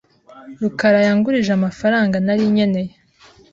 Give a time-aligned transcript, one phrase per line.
[0.61, 2.93] rukarayangurije amafaranga nari nkeneye.